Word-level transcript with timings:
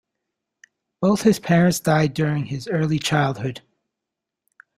Both 0.99 1.21
his 1.21 1.39
parents 1.39 1.79
died 1.79 2.15
during 2.15 2.45
his 2.47 2.67
early 2.67 2.97
childhood. 2.97 3.61